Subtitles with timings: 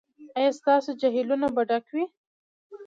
[0.37, 2.05] ایا ستاسو جهیلونه به ډک وي؟